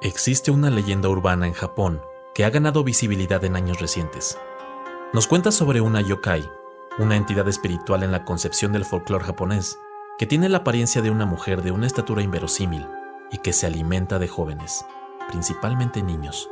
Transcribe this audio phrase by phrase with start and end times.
[0.00, 2.00] Existe una leyenda urbana en Japón
[2.32, 4.38] que ha ganado visibilidad en años recientes.
[5.12, 6.48] Nos cuenta sobre una yokai,
[7.00, 9.76] una entidad espiritual en la concepción del folclore japonés,
[10.16, 12.86] que tiene la apariencia de una mujer de una estatura inverosímil
[13.32, 14.84] y que se alimenta de jóvenes,
[15.26, 16.48] principalmente niños.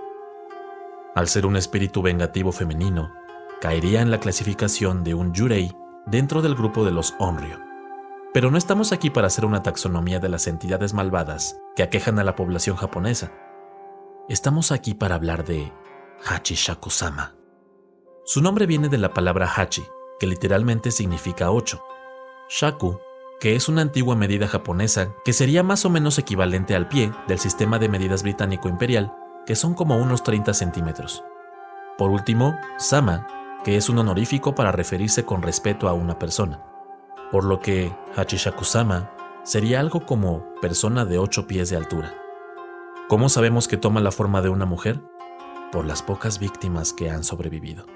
[1.14, 3.12] Al ser un espíritu vengativo femenino,
[3.60, 5.72] caería en la clasificación de un yurei
[6.04, 7.60] dentro del grupo de los onryo.
[8.36, 12.22] Pero no estamos aquí para hacer una taxonomía de las entidades malvadas que aquejan a
[12.22, 13.32] la población japonesa.
[14.28, 15.72] Estamos aquí para hablar de
[16.24, 17.34] Hachi Shakusama.
[18.24, 19.84] Su nombre viene de la palabra Hachi,
[20.18, 21.82] que literalmente significa ocho.
[22.48, 22.98] Shaku,
[23.40, 27.38] que es una antigua medida japonesa que sería más o menos equivalente al pie del
[27.38, 29.14] sistema de medidas británico imperial,
[29.46, 31.24] que son como unos 30 centímetros.
[31.98, 33.26] Por último, Sama,
[33.64, 36.62] que es un honorífico para referirse con respeto a una persona
[37.30, 39.10] por lo que Hachishakusama
[39.42, 42.14] sería algo como persona de ocho pies de altura.
[43.08, 45.00] ¿Cómo sabemos que toma la forma de una mujer?
[45.70, 47.86] Por las pocas víctimas que han sobrevivido.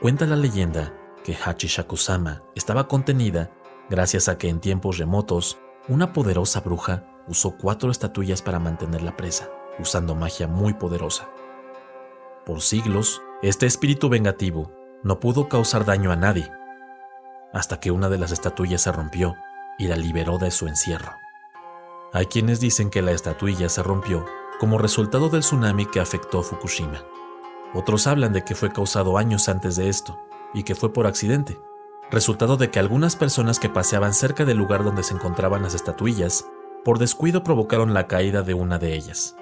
[0.00, 3.52] Cuenta la leyenda que Hachishakusama estaba contenida
[3.88, 9.16] gracias a que en tiempos remotos una poderosa bruja usó cuatro estatuillas para mantener la
[9.16, 9.48] presa,
[9.78, 11.28] usando magia muy poderosa.
[12.44, 14.72] Por siglos, este espíritu vengativo
[15.04, 16.50] no pudo causar daño a nadie,
[17.52, 19.36] hasta que una de las estatuillas se rompió
[19.78, 21.12] y la liberó de su encierro.
[22.12, 24.26] Hay quienes dicen que la estatuilla se rompió
[24.58, 27.04] como resultado del tsunami que afectó Fukushima.
[27.72, 30.18] Otros hablan de que fue causado años antes de esto
[30.52, 31.60] y que fue por accidente,
[32.10, 36.46] resultado de que algunas personas que paseaban cerca del lugar donde se encontraban las estatuillas,
[36.84, 39.36] por descuido provocaron la caída de una de ellas.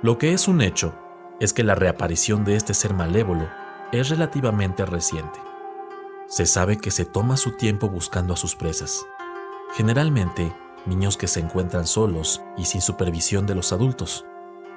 [0.00, 0.94] Lo que es un hecho
[1.40, 3.48] es que la reaparición de este ser malévolo
[3.90, 5.40] es relativamente reciente.
[6.28, 9.04] Se sabe que se toma su tiempo buscando a sus presas.
[9.74, 10.54] Generalmente,
[10.86, 14.24] niños que se encuentran solos y sin supervisión de los adultos,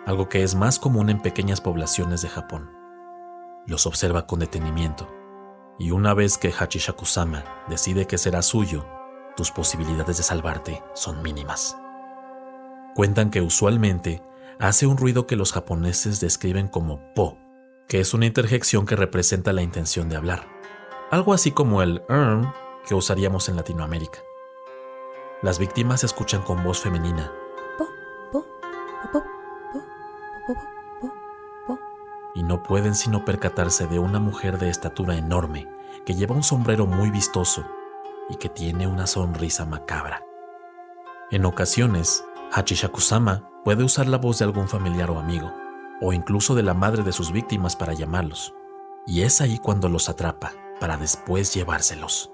[0.06, 2.72] algo que es más común en pequeñas poblaciones de Japón.
[3.66, 5.08] Los observa con detenimiento,
[5.80, 8.86] y una vez que Hachishakusama decide que será suyo,
[9.36, 11.78] tus posibilidades de salvarte son mínimas.
[12.96, 14.22] Cuentan que usualmente
[14.60, 17.38] hace un ruido que los japoneses describen como po,
[17.88, 20.54] que es una interjección que representa la intención de hablar
[21.14, 22.52] algo así como el erm
[22.88, 24.18] que usaríamos en Latinoamérica.
[25.44, 27.30] Las víctimas escuchan con voz femenina.
[32.34, 35.70] Y no pueden sino percatarse de una mujer de estatura enorme
[36.06, 37.66] que lleva un sombrero muy vistoso
[38.30, 40.24] y que tiene una sonrisa macabra.
[41.30, 45.54] En ocasiones, Hachishakusama puede usar la voz de algún familiar o amigo,
[46.00, 48.54] o incluso de la madre de sus víctimas para llamarlos,
[49.06, 52.32] y es ahí cuando los atrapa para después llevárselos.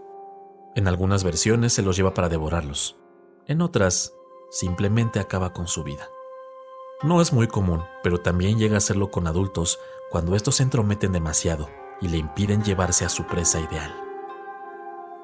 [0.75, 2.98] En algunas versiones se los lleva para devorarlos,
[3.49, 4.15] en otras
[4.51, 6.09] simplemente acaba con su vida.
[7.01, 9.79] No es muy común, pero también llega a hacerlo con adultos
[10.11, 11.67] cuando estos se entrometen demasiado
[11.99, 13.93] y le impiden llevarse a su presa ideal.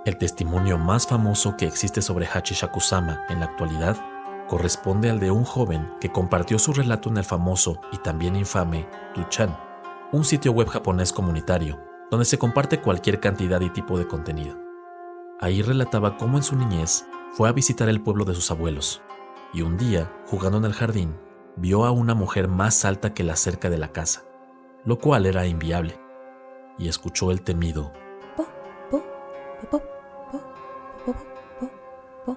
[0.06, 3.96] El testimonio más famoso que existe sobre Hachishakusama en la actualidad
[4.48, 8.90] corresponde al de un joven que compartió su relato en el famoso y también infame
[9.14, 9.56] Tuchan,
[10.12, 14.65] un sitio web japonés comunitario donde se comparte cualquier cantidad y tipo de contenido.
[15.42, 19.02] Ahí relataba cómo en su niñez fue a visitar el pueblo de sus abuelos,
[19.54, 21.20] y un día, jugando en el jardín,
[21.56, 24.24] vio a una mujer más alta que la cerca de la casa,
[24.86, 26.00] lo cual era inviable,
[26.78, 27.92] y escuchó el temido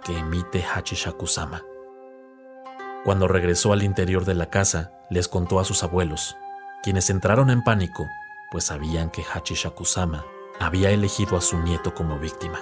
[0.04, 1.62] que emite Hachishakusama.
[3.04, 6.36] Cuando regresó al interior de la casa, les contó a sus abuelos,
[6.82, 8.06] quienes entraron en pánico
[8.50, 10.24] pues sabían que Hachishakusama
[10.58, 12.58] había elegido a su nieto como víctima.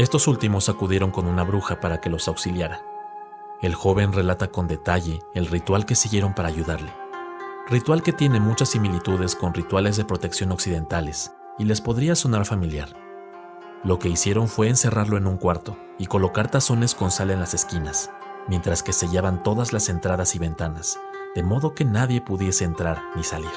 [0.00, 2.80] Estos últimos acudieron con una bruja para que los auxiliara.
[3.60, 6.90] El joven relata con detalle el ritual que siguieron para ayudarle.
[7.68, 12.96] Ritual que tiene muchas similitudes con rituales de protección occidentales y les podría sonar familiar.
[13.84, 17.52] Lo que hicieron fue encerrarlo en un cuarto y colocar tazones con sal en las
[17.52, 18.10] esquinas,
[18.48, 20.98] mientras que sellaban todas las entradas y ventanas,
[21.34, 23.52] de modo que nadie pudiese entrar ni salir.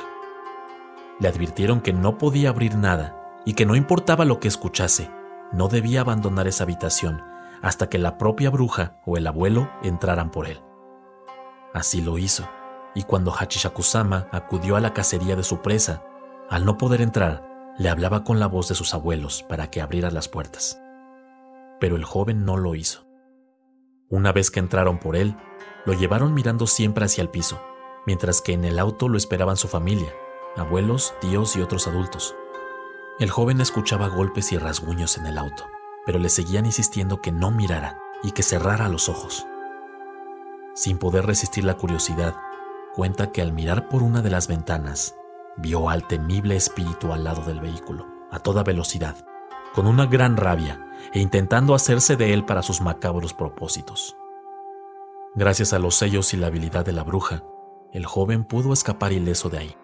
[1.21, 3.15] Le advirtieron que no podía abrir nada
[3.45, 5.09] y que no importaba lo que escuchase,
[5.53, 7.23] no debía abandonar esa habitación
[7.61, 10.61] hasta que la propia bruja o el abuelo entraran por él.
[11.73, 12.47] Así lo hizo,
[12.93, 16.03] y cuando Hachishakusama acudió a la cacería de su presa,
[16.49, 20.11] al no poder entrar, le hablaba con la voz de sus abuelos para que abriera
[20.11, 20.79] las puertas.
[21.79, 23.07] Pero el joven no lo hizo.
[24.09, 25.35] Una vez que entraron por él,
[25.85, 27.61] lo llevaron mirando siempre hacia el piso,
[28.05, 30.13] mientras que en el auto lo esperaban su familia,
[30.57, 32.35] abuelos, tíos y otros adultos.
[33.19, 35.65] El joven escuchaba golpes y rasguños en el auto,
[36.03, 39.45] pero le seguían insistiendo que no mirara y que cerrara los ojos.
[40.75, 42.35] sin poder resistir la curiosidad,
[42.95, 45.15] cuenta que al mirar por una de las ventanas,
[45.55, 49.23] vio al temible espíritu al lado del vehículo, a toda velocidad,
[49.75, 50.83] con una gran rabia
[51.13, 54.17] e intentando hacerse de él para sus macabros propósitos.
[55.35, 57.43] Gracias a los sellos y la habilidad de la bruja,
[57.91, 59.75] el joven pudo escapar ileso de ahí.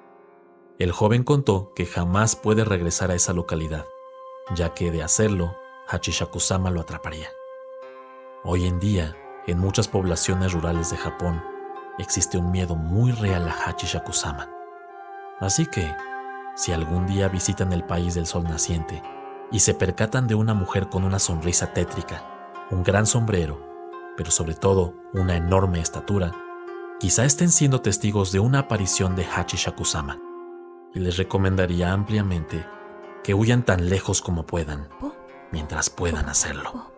[0.79, 3.85] El joven contó que jamás puede regresar a esa localidad,
[4.55, 5.53] ya que de hacerlo,
[5.87, 7.27] Hachishakusama lo atraparía.
[8.45, 11.43] Hoy en día, en muchas poblaciones rurales de Japón,
[11.97, 14.49] existe un miedo muy real a Hachishakusama.
[15.41, 15.93] Así que,
[16.55, 19.03] si algún día visitan el país del sol naciente
[19.51, 23.61] y se percatan de una mujer con una sonrisa tétrica, un gran sombrero,
[24.15, 26.31] pero sobre todo una enorme estatura,
[27.01, 30.28] quizá estén siendo testigos de una aparición de Hachishakusama.
[30.93, 32.65] Y les recomendaría ampliamente
[33.23, 34.87] que huyan tan lejos como puedan,
[35.51, 36.91] mientras puedan hacerlo.